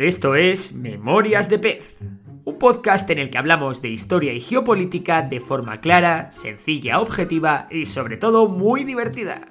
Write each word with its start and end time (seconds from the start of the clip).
Esto 0.00 0.34
es 0.34 0.72
Memorias 0.72 1.50
de 1.50 1.58
Pez, 1.58 1.98
un 2.46 2.58
podcast 2.58 3.10
en 3.10 3.18
el 3.18 3.28
que 3.28 3.36
hablamos 3.36 3.82
de 3.82 3.90
historia 3.90 4.32
y 4.32 4.40
geopolítica 4.40 5.20
de 5.20 5.40
forma 5.40 5.82
clara, 5.82 6.30
sencilla, 6.30 7.00
objetiva 7.00 7.66
y 7.70 7.84
sobre 7.84 8.16
todo 8.16 8.48
muy 8.48 8.84
divertida. 8.84 9.46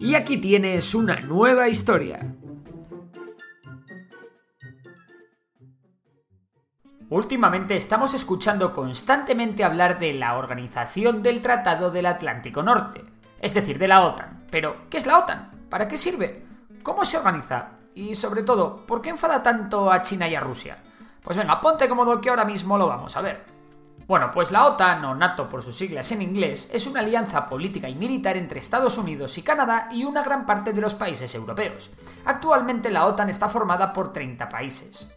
Y 0.00 0.16
aquí 0.16 0.38
tienes 0.38 0.96
una 0.96 1.20
nueva 1.20 1.68
historia. 1.68 2.34
Últimamente 7.08 7.76
estamos 7.76 8.12
escuchando 8.12 8.72
constantemente 8.72 9.62
hablar 9.62 10.00
de 10.00 10.14
la 10.14 10.36
Organización 10.36 11.22
del 11.22 11.40
Tratado 11.40 11.92
del 11.92 12.06
Atlántico 12.06 12.64
Norte, 12.64 13.04
es 13.40 13.54
decir, 13.54 13.78
de 13.78 13.86
la 13.86 14.02
OTAN. 14.02 14.46
Pero, 14.50 14.88
¿qué 14.90 14.96
es 14.96 15.06
la 15.06 15.20
OTAN? 15.20 15.68
¿Para 15.70 15.86
qué 15.86 15.96
sirve? 15.96 16.42
¿Cómo 16.82 17.04
se 17.04 17.18
organiza? 17.18 17.78
Y 17.94 18.14
sobre 18.14 18.42
todo, 18.42 18.86
¿por 18.86 19.02
qué 19.02 19.10
enfada 19.10 19.42
tanto 19.42 19.90
a 19.90 20.02
China 20.02 20.28
y 20.28 20.34
a 20.34 20.40
Rusia? 20.40 20.78
Pues 21.22 21.36
venga, 21.36 21.60
ponte 21.60 21.88
cómodo 21.88 22.20
que 22.20 22.30
ahora 22.30 22.44
mismo 22.44 22.76
lo 22.78 22.88
vamos 22.88 23.16
a 23.16 23.20
ver. 23.20 23.44
Bueno, 24.06 24.30
pues 24.32 24.50
la 24.50 24.66
OTAN, 24.66 25.04
o 25.04 25.14
NATO 25.14 25.48
por 25.48 25.62
sus 25.62 25.76
siglas 25.76 26.10
en 26.12 26.22
inglés, 26.22 26.68
es 26.72 26.86
una 26.86 27.00
alianza 27.00 27.46
política 27.46 27.88
y 27.88 27.94
militar 27.94 28.36
entre 28.36 28.58
Estados 28.58 28.98
Unidos 28.98 29.38
y 29.38 29.42
Canadá 29.42 29.88
y 29.92 30.04
una 30.04 30.22
gran 30.22 30.44
parte 30.44 30.72
de 30.72 30.80
los 30.80 30.94
países 30.94 31.34
europeos. 31.34 31.92
Actualmente 32.24 32.90
la 32.90 33.06
OTAN 33.06 33.30
está 33.30 33.48
formada 33.48 33.92
por 33.92 34.12
30 34.12 34.48
países. 34.48 35.08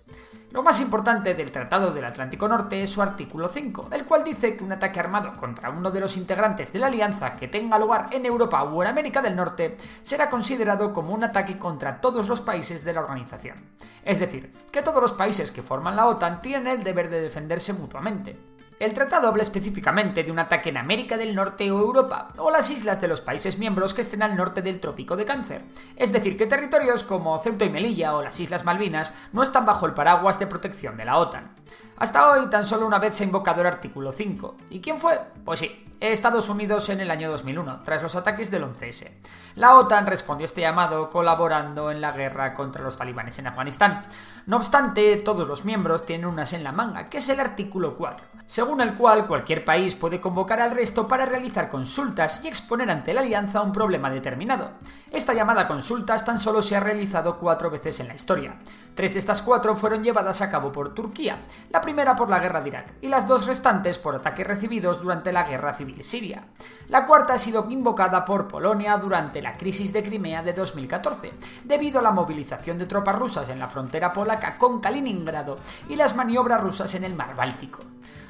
Lo 0.55 0.63
más 0.63 0.79
importante 0.79 1.33
del 1.33 1.51
Tratado 1.51 1.91
del 1.91 2.05
Atlántico 2.05 2.47
Norte 2.47 2.81
es 2.81 2.89
su 2.89 3.01
artículo 3.01 3.49
5, 3.49 3.89
el 3.91 4.05
cual 4.05 4.23
dice 4.23 4.55
que 4.55 4.63
un 4.63 4.71
ataque 4.71 5.01
armado 5.01 5.35
contra 5.35 5.69
uno 5.69 5.91
de 5.91 5.99
los 5.99 6.15
integrantes 6.15 6.71
de 6.71 6.79
la 6.79 6.87
alianza 6.87 7.35
que 7.35 7.49
tenga 7.49 7.77
lugar 7.77 8.07
en 8.11 8.25
Europa 8.25 8.63
o 8.63 8.81
en 8.81 8.87
América 8.87 9.21
del 9.21 9.35
Norte 9.35 9.75
será 10.01 10.29
considerado 10.29 10.93
como 10.93 11.13
un 11.13 11.25
ataque 11.25 11.59
contra 11.59 11.99
todos 11.99 12.29
los 12.29 12.39
países 12.39 12.85
de 12.85 12.93
la 12.93 13.01
organización. 13.01 13.57
Es 14.05 14.17
decir, 14.17 14.53
que 14.71 14.81
todos 14.81 15.01
los 15.01 15.11
países 15.11 15.51
que 15.51 15.61
forman 15.61 15.97
la 15.97 16.05
OTAN 16.05 16.41
tienen 16.41 16.67
el 16.67 16.85
deber 16.85 17.09
de 17.09 17.19
defenderse 17.19 17.73
mutuamente. 17.73 18.54
El 18.77 18.93
tratado 18.93 19.29
habla 19.29 19.41
específicamente 19.41 20.23
de 20.23 20.31
un 20.31 20.39
ataque 20.39 20.67
en 20.67 20.75
América 20.75 21.15
del 21.15 21.33
Norte 21.33 21.71
o 21.71 21.79
Europa, 21.79 22.33
o 22.35 22.51
las 22.51 22.69
islas 22.69 22.99
de 22.99 23.07
los 23.07 23.21
países 23.21 23.57
miembros 23.57 23.93
que 23.93 24.01
estén 24.01 24.21
al 24.21 24.35
norte 24.35 24.61
del 24.61 24.81
Trópico 24.81 25.15
de 25.15 25.23
Cáncer. 25.23 25.63
Es 25.95 26.11
decir, 26.11 26.35
que 26.35 26.45
territorios 26.45 27.03
como 27.03 27.39
Ceuta 27.39 27.63
y 27.63 27.69
Melilla 27.69 28.15
o 28.15 28.21
las 28.21 28.37
Islas 28.37 28.65
Malvinas 28.65 29.13
no 29.31 29.43
están 29.43 29.65
bajo 29.65 29.85
el 29.85 29.93
paraguas 29.93 30.39
de 30.39 30.47
protección 30.47 30.97
de 30.97 31.05
la 31.05 31.17
OTAN. 31.17 31.55
Hasta 31.97 32.29
hoy 32.29 32.49
tan 32.49 32.65
solo 32.65 32.85
una 32.85 32.99
vez 32.99 33.15
se 33.15 33.23
ha 33.23 33.27
invocado 33.27 33.61
el 33.61 33.67
artículo 33.67 34.11
5. 34.11 34.57
¿Y 34.69 34.81
quién 34.81 34.99
fue? 34.99 35.17
Pues 35.45 35.61
sí, 35.61 35.85
Estados 36.01 36.49
Unidos 36.49 36.89
en 36.89 36.99
el 36.99 37.09
año 37.09 37.31
2001, 37.31 37.81
tras 37.83 38.03
los 38.03 38.17
ataques 38.17 38.51
del 38.51 38.65
11S. 38.65 39.09
La 39.55 39.75
OTAN 39.75 40.05
respondió 40.05 40.43
a 40.43 40.47
este 40.47 40.59
llamado 40.59 41.09
colaborando 41.09 41.91
en 41.91 42.01
la 42.01 42.11
guerra 42.11 42.53
contra 42.53 42.83
los 42.83 42.97
talibanes 42.97 43.39
en 43.39 43.47
Afganistán. 43.47 44.01
No 44.45 44.57
obstante, 44.57 45.15
todos 45.15 45.47
los 45.47 45.63
miembros 45.63 46.05
tienen 46.05 46.27
unas 46.27 46.51
en 46.51 46.65
la 46.65 46.73
manga, 46.73 47.07
que 47.07 47.19
es 47.19 47.29
el 47.29 47.39
artículo 47.39 47.95
4, 47.95 48.27
según 48.45 48.81
el 48.81 48.95
cual 48.95 49.25
cualquier 49.25 49.65
país 49.65 49.95
puede 49.95 50.21
convocar 50.21 50.61
al 50.61 50.71
resto 50.71 51.07
para 51.07 51.25
realizar 51.25 51.69
consultas 51.69 52.43
y 52.43 52.47
exponer 52.47 52.89
ante 52.91 53.13
la 53.13 53.21
alianza 53.21 53.61
un 53.61 53.71
problema 53.71 54.09
determinado. 54.09 54.71
Esta 55.11 55.33
llamada 55.33 55.67
consultas 55.67 56.25
tan 56.25 56.39
solo 56.39 56.61
se 56.61 56.75
ha 56.75 56.79
realizado 56.79 57.37
cuatro 57.37 57.71
veces 57.71 57.99
en 57.99 58.07
la 58.07 58.15
historia. 58.15 58.57
Tres 58.93 59.13
de 59.13 59.19
estas 59.19 59.41
cuatro 59.41 59.75
fueron 59.75 60.03
llevadas 60.03 60.41
a 60.41 60.49
cabo 60.49 60.71
por 60.71 60.93
Turquía, 60.93 61.39
la 61.69 61.81
primera 61.81 62.15
por 62.15 62.29
la 62.29 62.39
guerra 62.39 62.61
de 62.61 62.69
Irak 62.69 62.93
y 63.01 63.07
las 63.07 63.27
dos 63.27 63.45
restantes 63.45 63.97
por 63.97 64.15
ataques 64.15 64.45
recibidos 64.45 65.01
durante 65.01 65.33
la 65.33 65.43
guerra 65.43 65.73
civil 65.73 66.03
siria. 66.03 66.45
La 66.87 67.05
cuarta 67.05 67.33
ha 67.33 67.37
sido 67.37 67.67
invocada 67.69 68.23
por 68.23 68.47
Polonia 68.47 68.97
durante 68.97 69.41
la 69.41 69.57
crisis 69.57 69.91
de 69.91 70.03
Crimea 70.03 70.43
de 70.43 70.53
2014, 70.53 71.33
debido 71.63 71.99
a 71.99 72.03
la 72.03 72.11
movilización 72.11 72.77
de 72.77 72.85
tropas 72.85 73.17
rusas 73.17 73.49
en 73.49 73.59
la 73.59 73.67
frontera 73.67 74.13
polaca 74.13 74.57
con 74.57 74.79
Kaliningrado 74.79 75.59
y 75.89 75.95
las 75.95 76.15
maniobras 76.15 76.61
rusas 76.61 76.93
en 76.95 77.03
el 77.03 77.15
mar 77.15 77.35
Báltico. 77.35 77.79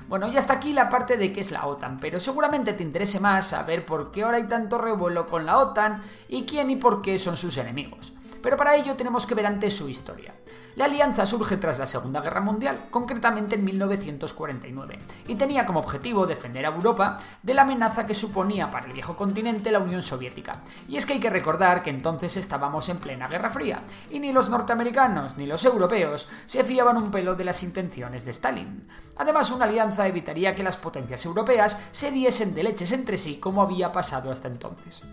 Bueno, 0.07 0.27
y 0.31 0.37
hasta 0.37 0.53
aquí 0.53 0.71
la 0.71 0.89
parte 0.89 1.17
de 1.17 1.33
qué 1.33 1.41
es 1.41 1.51
la 1.51 1.65
OTAN, 1.65 1.99
pero 1.99 2.19
seguramente 2.19 2.73
te 2.73 2.83
interese 2.83 3.19
más 3.19 3.47
saber 3.47 3.85
por 3.85 4.11
qué 4.11 4.23
ahora 4.23 4.37
hay 4.37 4.47
tanto 4.47 4.77
revuelo 4.77 5.25
con 5.25 5.45
la 5.45 5.57
OTAN 5.57 6.03
y 6.27 6.43
quién 6.43 6.69
y 6.69 6.75
por 6.75 7.01
qué 7.01 7.17
son 7.17 7.35
sus 7.35 7.57
enemigos. 7.57 8.13
Pero 8.45 8.57
para 8.57 8.75
ello 8.75 8.95
tenemos 8.95 9.25
que 9.25 9.33
ver 9.33 9.47
antes 9.47 9.75
su 9.75 9.89
historia. 9.89 10.35
La 10.75 10.85
alianza 10.85 11.25
surge 11.25 11.57
tras 11.57 11.79
la 11.79 11.87
Segunda 11.87 12.21
Guerra 12.21 12.41
Mundial, 12.41 12.89
concretamente 12.91 13.55
en 13.55 13.65
1949, 13.65 14.99
y 15.27 15.33
tenía 15.33 15.65
como 15.65 15.79
objetivo 15.79 16.27
defender 16.27 16.63
a 16.63 16.69
Europa 16.69 17.17
de 17.41 17.55
la 17.55 17.63
amenaza 17.63 18.05
que 18.05 18.13
suponía 18.13 18.69
para 18.69 18.85
el 18.85 18.93
viejo 18.93 19.17
continente 19.17 19.71
la 19.71 19.79
Unión 19.79 20.03
Soviética. 20.03 20.61
Y 20.87 20.97
es 20.97 21.07
que 21.07 21.13
hay 21.13 21.19
que 21.19 21.31
recordar 21.31 21.81
que 21.81 21.89
entonces 21.89 22.37
estábamos 22.37 22.87
en 22.89 22.97
plena 22.97 23.27
Guerra 23.27 23.49
Fría, 23.49 23.81
y 24.11 24.19
ni 24.19 24.31
los 24.31 24.47
norteamericanos 24.47 25.37
ni 25.37 25.47
los 25.47 25.65
europeos 25.65 26.29
se 26.45 26.63
fiaban 26.63 26.97
un 26.97 27.09
pelo 27.09 27.33
de 27.33 27.45
las 27.45 27.63
intenciones 27.63 28.25
de 28.25 28.31
Stalin. 28.31 28.87
Además, 29.15 29.49
una 29.49 29.65
alianza 29.65 30.07
evitaría 30.07 30.53
que 30.53 30.61
las 30.61 30.77
potencias 30.77 31.25
europeas 31.25 31.81
se 31.91 32.11
diesen 32.11 32.53
de 32.53 32.61
leches 32.61 32.91
entre 32.91 33.17
sí 33.17 33.37
como 33.37 33.63
había 33.63 33.91
pasado 33.91 34.31
hasta 34.31 34.49
entonces. 34.49 35.03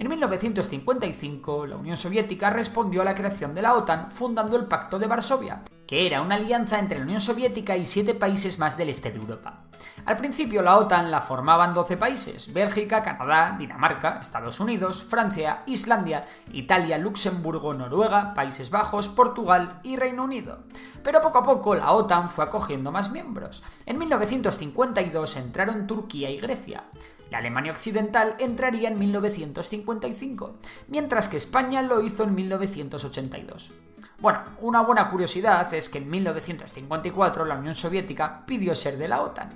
En 0.00 0.08
1955, 0.08 1.66
la 1.66 1.76
Unión 1.76 1.94
Soviética 1.94 2.48
respondió 2.48 3.02
a 3.02 3.04
la 3.04 3.14
creación 3.14 3.54
de 3.54 3.60
la 3.60 3.74
OTAN 3.74 4.10
fundando 4.10 4.56
el 4.56 4.64
Pacto 4.64 4.98
de 4.98 5.06
Varsovia, 5.06 5.62
que 5.90 6.06
era 6.06 6.22
una 6.22 6.36
alianza 6.36 6.78
entre 6.78 6.98
la 6.98 7.04
Unión 7.04 7.20
Soviética 7.20 7.76
y 7.76 7.84
siete 7.84 8.14
países 8.14 8.60
más 8.60 8.78
del 8.78 8.90
este 8.90 9.10
de 9.10 9.18
Europa. 9.18 9.64
Al 10.06 10.16
principio 10.16 10.62
la 10.62 10.76
OTAN 10.76 11.10
la 11.10 11.20
formaban 11.20 11.74
12 11.74 11.96
países, 11.96 12.52
Bélgica, 12.52 13.02
Canadá, 13.02 13.56
Dinamarca, 13.58 14.20
Estados 14.20 14.60
Unidos, 14.60 15.02
Francia, 15.02 15.64
Islandia, 15.66 16.28
Italia, 16.52 16.96
Luxemburgo, 16.96 17.74
Noruega, 17.74 18.34
Países 18.34 18.70
Bajos, 18.70 19.08
Portugal 19.08 19.80
y 19.82 19.96
Reino 19.96 20.22
Unido. 20.22 20.60
Pero 21.02 21.20
poco 21.20 21.38
a 21.38 21.42
poco 21.42 21.74
la 21.74 21.90
OTAN 21.90 22.30
fue 22.30 22.44
acogiendo 22.44 22.92
más 22.92 23.10
miembros. 23.10 23.64
En 23.84 23.98
1952 23.98 25.36
entraron 25.38 25.88
Turquía 25.88 26.30
y 26.30 26.38
Grecia. 26.38 26.84
La 27.30 27.38
Alemania 27.38 27.72
Occidental 27.72 28.36
entraría 28.38 28.88
en 28.88 28.98
1955, 28.98 30.56
mientras 30.86 31.26
que 31.26 31.36
España 31.36 31.82
lo 31.82 32.00
hizo 32.00 32.22
en 32.22 32.36
1982. 32.36 33.72
Bueno, 34.20 34.40
una 34.60 34.82
buena 34.82 35.08
curiosidad 35.08 35.72
es 35.72 35.88
que 35.88 35.96
en 35.96 36.10
1954 36.10 37.46
la 37.46 37.54
Unión 37.54 37.74
Soviética 37.74 38.44
pidió 38.44 38.74
ser 38.74 38.98
de 38.98 39.08
la 39.08 39.22
OTAN, 39.22 39.48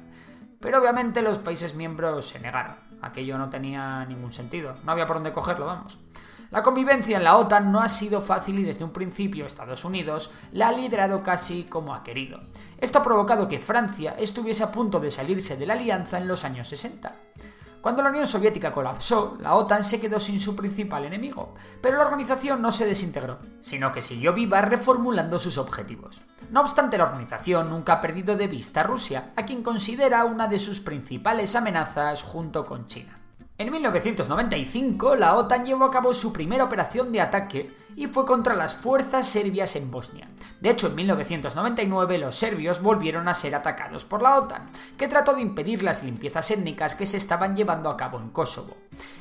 pero 0.58 0.80
obviamente 0.80 1.20
los 1.20 1.38
países 1.38 1.75
miembros 1.75 2.28
se 2.28 2.41
negaron. 2.41 2.76
Aquello 3.03 3.36
no 3.36 3.50
tenía 3.50 4.06
ningún 4.06 4.32
sentido, 4.32 4.76
no 4.82 4.92
había 4.92 5.06
por 5.06 5.16
dónde 5.16 5.34
cogerlo, 5.34 5.66
vamos. 5.66 5.98
La 6.50 6.62
convivencia 6.62 7.19
en 7.19 7.24
la 7.24 7.36
OTAN 7.36 7.70
no 7.70 7.80
ha 7.80 7.91
sido 7.91 8.22
fácil 8.22 8.58
y 8.58 8.62
desde 8.62 8.84
un 8.84 8.92
principio 8.92 9.44
Estados 9.44 9.84
Unidos 9.84 10.32
la 10.53 10.69
ha 10.69 10.72
liderado 10.72 11.22
casi 11.22 11.64
como 11.64 11.94
ha 11.94 12.03
querido. 12.03 12.41
Esto 12.78 13.00
ha 13.00 13.03
provocado 13.03 13.47
que 13.48 13.60
Francia 13.60 14.14
estuviese 14.19 14.64
a 14.64 14.72
punto 14.72 14.98
de 14.98 15.10
salirse 15.10 15.58
de 15.58 15.66
la 15.66 15.74
alianza 15.74 16.16
en 16.16 16.26
los 16.26 16.42
años 16.42 16.69
60. 16.69 17.14
Cuando 17.84 18.03
la 18.03 18.09
Unión 18.09 18.27
Soviética 18.27 18.72
colapsó, 18.72 19.37
la 19.43 19.56
OTAN 19.56 19.83
se 19.83 20.00
quedó 20.00 20.19
sin 20.19 20.41
su 20.41 20.56
principal 20.56 21.05
enemigo, 21.05 21.55
pero 21.83 21.99
la 21.99 22.04
organización 22.04 22.63
no 22.63 22.72
se 22.72 22.86
desintegró, 22.86 23.41
sino 23.60 23.92
que 23.92 24.01
siguió 24.01 24.33
viva 24.33 24.63
reformulando 24.63 25.39
sus 25.39 25.59
objetivos. 25.59 26.22
No 26.51 26.63
obstante, 26.63 26.97
la 26.97 27.04
organización 27.04 27.69
nunca 27.69 27.92
ha 27.92 28.01
perdido 28.01 28.36
de 28.36 28.47
vista 28.47 28.81
a 28.81 28.84
Rusia, 28.84 29.33
a 29.36 29.45
quien 29.45 29.63
considera 29.63 30.25
una 30.25 30.48
de 30.48 30.60
sus 30.60 30.81
principales 30.81 31.57
amenazas 31.57 32.22
junto 32.22 32.65
con 32.65 32.86
China. 32.86 33.21
En 33.56 33.71
1995, 33.71 35.15
la 35.15 35.36
OTAN 35.36 35.65
llevó 35.65 35.84
a 35.84 35.91
cabo 35.92 36.12
su 36.12 36.33
primera 36.33 36.65
operación 36.65 37.12
de 37.12 37.21
ataque 37.21 37.72
y 37.95 38.09
fue 38.09 38.27
contra 38.27 38.56
las 38.56 38.74
fuerzas 38.74 39.28
serbias 39.28 39.77
en 39.77 39.92
Bosnia. 39.92 40.28
De 40.60 40.71
hecho, 40.71 40.89
en 40.89 40.97
1999 40.97 42.18
los 42.18 42.34
serbios 42.34 42.83
volvieron 42.83 43.28
a 43.28 43.34
ser 43.34 43.54
atacados 43.54 44.04
por 44.04 44.22
la 44.22 44.39
OTAN, 44.39 44.71
que 44.98 45.06
trató 45.06 45.34
de 45.34 45.42
impedir 45.42 45.84
las 45.84 46.03
limpiezas 46.03 46.51
étnicas 46.51 46.97
que 46.97 47.06
se 47.06 47.16
estaban 47.16 47.54
llevando 47.54 47.91
a 47.91 47.97
cabo 47.97 48.18
en 48.18 48.30
Kosovo. 48.30 48.77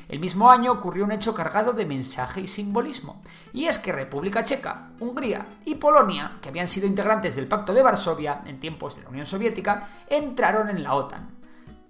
El 0.08 0.18
mismo 0.18 0.50
año 0.50 0.72
ocurrió 0.72 1.04
un 1.04 1.12
hecho 1.12 1.32
cargado 1.32 1.72
de 1.72 1.86
mensaje 1.86 2.40
y 2.40 2.48
simbolismo, 2.48 3.22
y 3.52 3.66
es 3.66 3.78
que 3.78 3.92
República 3.92 4.42
Checa, 4.42 4.88
Hungría 4.98 5.46
y 5.64 5.76
Polonia, 5.76 6.38
que 6.42 6.48
habían 6.48 6.66
sido 6.66 6.88
integrantes 6.88 7.36
del 7.36 7.46
Pacto 7.46 7.72
de 7.72 7.84
Varsovia 7.84 8.42
en 8.46 8.58
tiempos 8.58 8.96
de 8.96 9.02
la 9.04 9.10
Unión 9.10 9.26
Soviética, 9.26 9.90
entraron 10.08 10.70
en 10.70 10.82
la 10.82 10.94
OTAN. 10.94 11.33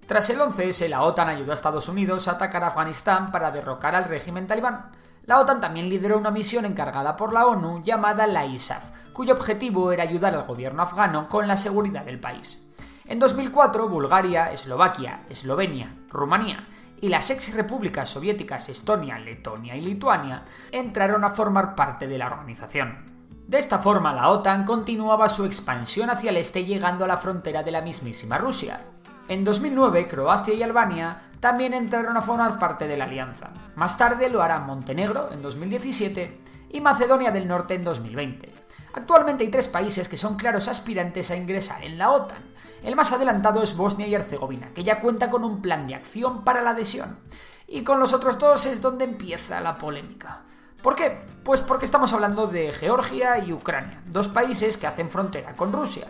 Tras 0.06 0.29
el 0.29 0.39
11S, 0.39 0.89
la 0.89 1.03
OTAN 1.03 1.29
ayudó 1.29 1.53
a 1.53 1.55
Estados 1.55 1.89
Unidos 1.89 2.29
a 2.29 2.33
atacar 2.33 2.62
Afganistán 2.62 3.33
para 3.33 3.51
derrocar 3.51 3.95
al 3.95 4.05
régimen 4.05 4.47
talibán. 4.47 4.91
La 5.25 5.41
OTAN 5.41 5.62
también 5.62 5.89
lideró 5.89 6.19
una 6.19 6.31
misión 6.31 6.67
encargada 6.67 7.17
por 7.17 7.33
la 7.33 7.47
ONU 7.47 7.83
llamada 7.83 8.27
la 8.27 8.45
ISAF, 8.45 8.85
cuyo 9.15 9.33
objetivo 9.33 9.93
era 9.93 10.03
ayudar 10.03 10.35
al 10.35 10.45
gobierno 10.45 10.83
afgano 10.83 11.29
con 11.31 11.49
la 11.49 11.56
seguridad 11.56 12.05
del 12.05 12.21
país. 12.21 12.71
En 13.06 13.19
2004, 13.19 13.89
Bulgaria, 13.89 14.53
Eslovaquia, 14.53 15.25
Eslovenia, 15.31 15.97
Rumanía 16.11 16.67
y 17.01 17.09
las 17.09 17.31
ex 17.31 17.55
repúblicas 17.55 18.11
soviéticas 18.11 18.69
Estonia, 18.69 19.19
Letonia 19.19 19.75
y 19.75 19.81
Lituania 19.81 20.45
entraron 20.71 21.25
a 21.25 21.31
formar 21.31 21.75
parte 21.75 22.06
de 22.06 22.19
la 22.19 22.27
organización. 22.27 23.15
De 23.47 23.59
esta 23.59 23.79
forma, 23.79 24.12
la 24.12 24.29
OTAN 24.29 24.65
continuaba 24.65 25.31
su 25.31 25.47
expansión 25.47 26.11
hacia 26.11 26.31
el 26.31 26.37
este 26.37 26.65
llegando 26.65 27.05
a 27.05 27.09
la 27.09 27.17
frontera 27.17 27.62
de 27.62 27.73
la 27.73 27.81
mismísima 27.81 28.37
Rusia. 28.37 28.81
En 29.26 29.43
2009, 29.43 30.06
Croacia 30.06 30.53
y 30.53 30.62
Albania 30.62 31.23
también 31.41 31.73
entraron 31.73 32.17
a 32.17 32.23
formar 32.23 32.59
parte 32.59 32.87
de 32.87 32.99
la 32.99 33.05
alianza. 33.05 33.50
Más 33.75 33.97
tarde 33.97 34.29
lo 34.29 34.43
harán 34.43 34.67
Montenegro 34.67 35.32
en 35.32 35.41
2017 35.41 36.41
y 36.71 36.81
Macedonia 36.82 37.31
del 37.31 37.49
Norte 37.49 37.75
en 37.75 37.85
2020. 37.85 38.53
Actualmente 38.93 39.44
hay 39.44 39.50
tres 39.50 39.69
países 39.69 40.09
que 40.09 40.19
son 40.19 40.37
claros 40.37 40.69
aspirantes 40.69 41.31
a 41.31 41.37
ingresar 41.37 41.82
en 41.85 41.97
la 41.97 42.11
OTAN. 42.11 42.43
El 42.82 42.97
más 42.97 43.12
adelantado 43.12 43.62
es 43.62 43.76
Bosnia 43.79 44.06
y 44.06 44.15
Herzegovina, 44.15 44.71
que 44.75 44.85
ya 44.85 45.00
cuenta 45.00 45.31
con 45.31 45.43
un 45.43 45.62
plan 45.62 45.87
de 45.87 45.94
acción 45.94 46.44
para 46.44 46.61
la 46.61 46.70
adhesión. 46.70 47.19
Y 47.67 47.82
con 47.82 47.99
los 47.99 48.12
otros 48.12 48.38
dos 48.38 48.67
es 48.67 48.82
donde 48.82 49.06
empieza 49.06 49.61
la 49.62 49.79
polémica. 49.79 50.43
¿Por 50.82 50.94
qué? 50.94 51.19
Pues 51.43 51.62
porque 51.62 51.87
estamos 51.87 52.12
hablando 52.12 52.47
de 52.47 52.75
Georgia 52.75 53.38
y 53.38 53.55
Ucrania, 53.55 54.03
dos 54.05 54.29
países 54.29 54.77
que 54.77 54.87
hacen 54.87 55.09
frontera 55.09 55.56
con 55.56 55.73
Rusia. 55.73 56.06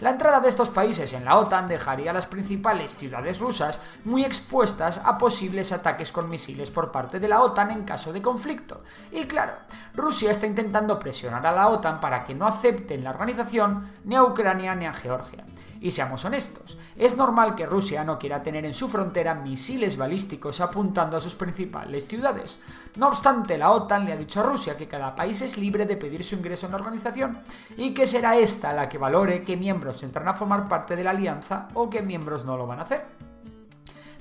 La 0.00 0.10
entrada 0.10 0.40
de 0.40 0.48
estos 0.48 0.70
países 0.70 1.12
en 1.12 1.24
la 1.24 1.38
OTAN 1.38 1.68
dejaría 1.68 2.10
a 2.10 2.14
las 2.14 2.26
principales 2.26 2.96
ciudades 2.96 3.38
rusas 3.38 3.80
muy 4.04 4.24
expuestas 4.24 5.00
a 5.04 5.16
posibles 5.18 5.70
ataques 5.70 6.10
con 6.10 6.28
misiles 6.28 6.72
por 6.72 6.90
parte 6.90 7.20
de 7.20 7.28
la 7.28 7.40
OTAN 7.40 7.70
en 7.70 7.84
caso 7.84 8.12
de 8.12 8.20
conflicto. 8.20 8.82
Y 9.12 9.24
claro, 9.26 9.52
Rusia 9.94 10.32
está 10.32 10.48
intentando 10.48 10.98
presionar 10.98 11.46
a 11.46 11.52
la 11.52 11.68
OTAN 11.68 12.00
para 12.00 12.24
que 12.24 12.34
no 12.34 12.46
acepten 12.46 13.04
la 13.04 13.10
organización 13.10 13.92
ni 14.04 14.16
a 14.16 14.24
Ucrania 14.24 14.74
ni 14.74 14.86
a 14.86 14.94
Georgia. 14.94 15.44
Y 15.80 15.92
seamos 15.92 16.24
honestos, 16.24 16.76
es 16.96 17.16
normal 17.16 17.54
que 17.54 17.66
Rusia 17.66 18.02
no 18.04 18.18
quiera 18.18 18.42
tener 18.42 18.64
en 18.64 18.74
su 18.74 18.88
frontera 18.88 19.34
misiles 19.34 19.96
balísticos 19.96 20.60
apuntando 20.60 21.16
a 21.16 21.20
sus 21.20 21.34
principales 21.34 22.08
ciudades. 22.08 22.64
No 22.96 23.08
obstante, 23.08 23.58
la 23.58 23.72
OTAN 23.72 24.04
le 24.04 24.12
ha 24.12 24.16
dicho 24.16 24.40
a 24.40 24.44
Rusia 24.44 24.76
que 24.76 24.86
cada 24.86 25.16
país 25.16 25.42
es 25.42 25.58
libre 25.58 25.84
de 25.84 25.96
pedir 25.96 26.22
su 26.22 26.36
ingreso 26.36 26.66
en 26.66 26.72
la 26.72 26.78
organización 26.78 27.38
y 27.76 27.92
que 27.92 28.06
será 28.06 28.36
esta 28.36 28.72
la 28.72 28.88
que 28.88 28.98
valore 28.98 29.42
qué 29.42 29.56
miembros 29.56 30.02
entran 30.04 30.28
a 30.28 30.34
formar 30.34 30.68
parte 30.68 30.94
de 30.94 31.02
la 31.02 31.10
alianza 31.10 31.68
o 31.74 31.90
qué 31.90 32.02
miembros 32.02 32.44
no 32.44 32.56
lo 32.56 32.68
van 32.68 32.78
a 32.78 32.82
hacer. 32.82 33.23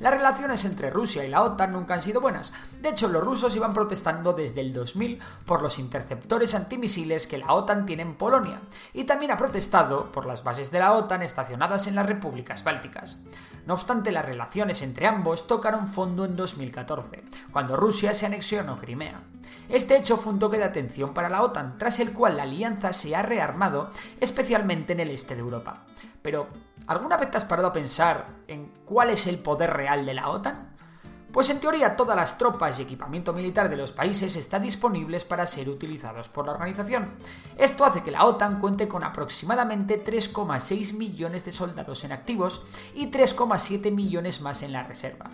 Las 0.03 0.15
relaciones 0.15 0.65
entre 0.65 0.89
Rusia 0.89 1.23
y 1.23 1.29
la 1.29 1.41
OTAN 1.43 1.71
nunca 1.71 1.93
han 1.93 2.01
sido 2.01 2.19
buenas. 2.19 2.53
De 2.81 2.89
hecho, 2.89 3.07
los 3.07 3.23
rusos 3.23 3.55
iban 3.55 3.73
protestando 3.73 4.33
desde 4.33 4.59
el 4.59 4.73
2000 4.73 5.17
por 5.45 5.61
los 5.61 5.79
interceptores 5.79 6.55
antimisiles 6.55 7.25
que 7.25 7.37
la 7.37 7.53
OTAN 7.53 7.85
tiene 7.85 8.03
en 8.03 8.15
Polonia, 8.15 8.59
y 8.91 9.05
también 9.05 9.31
ha 9.31 9.37
protestado 9.37 10.11
por 10.11 10.25
las 10.25 10.43
bases 10.43 10.71
de 10.71 10.79
la 10.79 10.91
OTAN 10.91 11.21
estacionadas 11.21 11.87
en 11.87 11.95
las 11.95 12.05
repúblicas 12.05 12.65
bálticas. 12.65 13.23
No 13.65 13.75
obstante, 13.75 14.11
las 14.11 14.25
relaciones 14.25 14.81
entre 14.81 15.07
ambos 15.07 15.47
tocaron 15.47 15.87
fondo 15.87 16.25
en 16.25 16.35
2014, 16.35 17.23
cuando 17.53 17.77
Rusia 17.77 18.13
se 18.13 18.25
anexionó 18.25 18.77
Crimea. 18.77 19.21
Este 19.69 19.95
hecho 19.95 20.17
fue 20.17 20.33
un 20.33 20.39
toque 20.39 20.57
de 20.57 20.65
atención 20.65 21.13
para 21.13 21.29
la 21.29 21.41
OTAN, 21.43 21.77
tras 21.77 22.01
el 22.01 22.11
cual 22.11 22.35
la 22.35 22.43
alianza 22.43 22.91
se 22.91 23.15
ha 23.15 23.21
rearmado, 23.21 23.89
especialmente 24.19 24.91
en 24.91 24.99
el 24.99 25.11
este 25.11 25.35
de 25.35 25.39
Europa. 25.39 25.85
Pero, 26.23 26.47
¿alguna 26.87 27.17
vez 27.17 27.29
te 27.29 27.37
has 27.37 27.45
parado 27.45 27.67
a 27.67 27.73
pensar 27.73 28.25
en 28.47 28.71
cuál 28.85 29.11
es 29.11 29.27
el 29.27 29.37
poder 29.37 29.71
real 29.71 30.05
de 30.05 30.13
la 30.15 30.29
OTAN? 30.29 30.73
Pues 31.33 31.49
en 31.49 31.59
teoría 31.59 31.95
todas 31.95 32.15
las 32.15 32.37
tropas 32.37 32.77
y 32.77 32.83
equipamiento 32.83 33.33
militar 33.33 33.67
de 33.67 33.75
los 33.75 33.91
países 33.91 34.35
están 34.35 34.61
disponibles 34.61 35.25
para 35.25 35.47
ser 35.47 35.67
utilizados 35.67 36.29
por 36.29 36.45
la 36.45 36.51
organización. 36.51 37.15
Esto 37.57 37.85
hace 37.85 38.03
que 38.03 38.11
la 38.11 38.25
OTAN 38.25 38.59
cuente 38.59 38.87
con 38.87 39.03
aproximadamente 39.03 40.03
3,6 40.05 40.95
millones 40.95 41.43
de 41.43 41.51
soldados 41.51 42.03
en 42.03 42.11
activos 42.11 42.63
y 42.93 43.09
3,7 43.09 43.91
millones 43.91 44.41
más 44.41 44.61
en 44.61 44.73
la 44.73 44.83
reserva. 44.83 45.31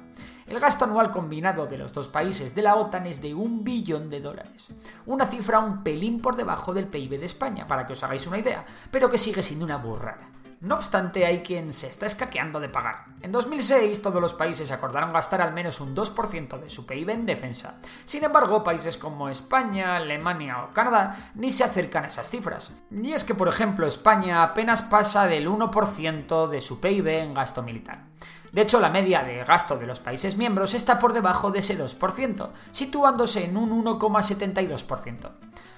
El 0.47 0.61
gasto 0.61 0.85
anual 0.85 1.11
combinado 1.11 1.67
de 1.67 1.77
los 1.77 1.91
dos 1.91 2.07
países 2.07 2.55
de 2.55 2.61
la 2.61 2.75
OTAN 2.77 3.05
es 3.05 3.21
de 3.21 3.35
un 3.35 3.65
billón 3.65 4.09
de 4.09 4.21
dólares, 4.21 4.73
una 5.05 5.27
cifra 5.27 5.59
un 5.59 5.83
pelín 5.83 6.21
por 6.21 6.37
debajo 6.37 6.73
del 6.73 6.87
PIB 6.87 7.19
de 7.19 7.25
España, 7.25 7.67
para 7.67 7.85
que 7.85 7.93
os 7.93 8.03
hagáis 8.03 8.25
una 8.25 8.39
idea, 8.39 8.65
pero 8.89 9.09
que 9.11 9.17
sigue 9.17 9.43
siendo 9.43 9.65
una 9.65 9.77
burrada. 9.77 10.38
No 10.61 10.75
obstante, 10.75 11.25
hay 11.25 11.41
quien 11.41 11.71
se 11.71 11.87
está 11.87 12.05
escaqueando 12.05 12.59
de 12.59 12.67
pagar. 12.67 13.05
En 13.21 13.31
2006 13.31 14.01
todos 14.01 14.21
los 14.21 14.33
países 14.33 14.71
acordaron 14.71 15.13
gastar 15.13 15.41
al 15.41 15.53
menos 15.53 15.79
un 15.79 15.95
2% 15.95 16.59
de 16.59 16.69
su 16.69 16.85
PIB 16.85 17.11
en 17.11 17.25
defensa. 17.25 17.75
Sin 18.03 18.25
embargo, 18.25 18.61
países 18.61 18.97
como 18.97 19.29
España, 19.29 19.95
Alemania 19.95 20.63
o 20.63 20.73
Canadá 20.73 21.31
ni 21.35 21.49
se 21.49 21.63
acercan 21.63 22.03
a 22.03 22.07
esas 22.07 22.29
cifras. 22.29 22.73
Y 22.91 23.13
es 23.13 23.23
que, 23.23 23.35
por 23.35 23.47
ejemplo, 23.47 23.87
España 23.87 24.43
apenas 24.43 24.81
pasa 24.81 25.27
del 25.27 25.47
1% 25.47 26.49
de 26.49 26.59
su 26.59 26.81
PIB 26.81 27.07
en 27.07 27.33
gasto 27.33 27.61
militar. 27.61 28.03
De 28.51 28.61
hecho, 28.61 28.81
la 28.81 28.89
media 28.89 29.23
de 29.23 29.45
gasto 29.45 29.77
de 29.77 29.87
los 29.87 30.01
países 30.01 30.35
miembros 30.35 30.73
está 30.73 30.99
por 30.99 31.13
debajo 31.13 31.51
de 31.51 31.59
ese 31.59 31.81
2%, 31.81 32.49
situándose 32.71 33.45
en 33.45 33.55
un 33.55 33.85
1,72%. 33.85 35.31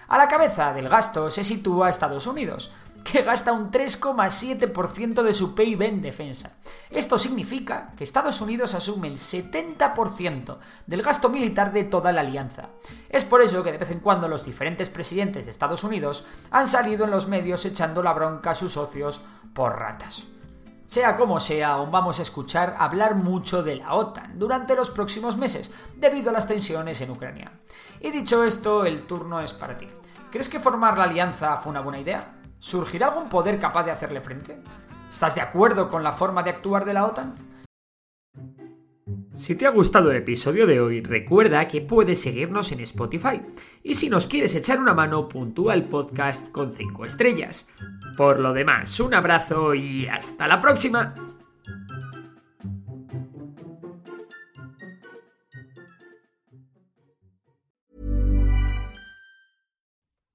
A 0.08 0.18
la 0.18 0.28
cabeza 0.28 0.74
del 0.74 0.90
gasto 0.90 1.30
se 1.30 1.44
sitúa 1.44 1.90
Estados 1.90 2.28
Unidos, 2.28 2.74
que 3.04 3.22
gasta 3.24 3.52
un 3.54 3.72
3,7% 3.72 5.24
de 5.24 5.34
su 5.34 5.56
PIB 5.56 5.82
en 5.82 6.02
defensa. 6.02 6.58
Esto 6.90 7.18
significa 7.18 7.94
que 7.96 8.04
Estados 8.04 8.42
Unidos 8.42 8.76
asume 8.76 9.08
el 9.08 9.18
70% 9.18 10.58
del 10.88 11.02
gasto 11.02 11.30
militar 11.30 11.72
de 11.74 11.84
toda 11.84 12.12
la 12.12 12.22
alianza. 12.22 12.70
Es 13.10 13.24
por 13.24 13.42
eso 13.42 13.64
que 13.64 13.72
de 13.72 13.78
vez 13.78 13.92
en 13.92 14.00
cuando 14.00 14.28
los 14.28 14.46
diferentes 14.46 14.90
presidentes 14.90 15.46
de 15.46 15.52
Estados 15.52 15.84
Unidos 15.84 16.26
han 16.52 16.68
salido 16.68 17.06
en 17.06 17.12
los 17.12 17.28
medios 17.28 17.66
echando 17.66 18.04
la 18.04 18.14
bronca 18.14 18.52
a 18.52 18.56
sus 18.56 18.74
socios 18.74 19.22
por 19.54 19.80
ratas. 19.80 20.26
Sea 20.86 21.16
como 21.16 21.40
sea, 21.40 21.70
aún 21.70 21.90
vamos 21.90 22.20
a 22.20 22.24
escuchar 22.24 22.76
hablar 22.78 23.16
mucho 23.16 23.64
de 23.64 23.78
la 23.78 23.94
OTAN 23.94 24.38
durante 24.38 24.76
los 24.76 24.90
próximos 24.90 25.38
meses, 25.38 25.74
debido 25.96 26.32
a 26.32 26.34
las 26.34 26.48
tensiones 26.48 27.00
en 27.00 27.12
Ucrania. 27.12 27.54
Y 28.02 28.12
dicho 28.12 28.44
esto, 28.44 28.84
el 28.84 29.08
turno 29.08 29.40
es 29.40 29.54
para 29.54 29.78
ti. 29.78 29.88
¿Crees 30.30 30.50
que 30.50 30.60
formar 30.60 30.98
la 30.98 31.06
alianza 31.06 31.56
fue 31.56 31.70
una 31.70 31.80
buena 31.80 32.00
idea? 32.00 32.41
¿Surgirá 32.62 33.08
algún 33.08 33.28
poder 33.28 33.58
capaz 33.58 33.84
de 33.86 33.92
hacerle 33.92 34.22
frente? 34.22 34.62
¿Estás 35.10 35.34
de 35.34 35.42
acuerdo 35.42 35.90
con 35.90 36.04
la 36.04 36.14
forma 36.14 36.44
de 36.44 36.52
actuar 36.52 36.86
de 36.86 36.94
la 36.94 37.08
OTAN? 37.08 37.36
Si 39.34 39.56
te 39.56 39.66
ha 39.66 39.72
gustado 39.72 40.12
el 40.12 40.18
episodio 40.18 40.68
de 40.68 40.80
hoy, 40.80 41.02
recuerda 41.02 41.68
que 41.68 41.82
puedes 41.82 42.22
seguirnos 42.22 42.72
en 42.72 42.82
Spotify. 42.82 43.42
Y 43.82 43.96
si 43.96 44.10
nos 44.10 44.28
quieres 44.28 44.54
echar 44.54 44.80
una 44.80 44.94
mano, 44.94 45.28
puntúa 45.28 45.74
el 45.74 45.86
podcast 45.86 46.52
con 46.52 46.72
5 46.72 47.04
estrellas. 47.06 47.68
Por 48.16 48.40
lo 48.40 48.54
demás, 48.54 49.00
un 49.00 49.16
abrazo 49.16 49.74
y 49.74 50.06
hasta 50.06 50.48
la 50.48 50.62
próxima. 50.62 51.31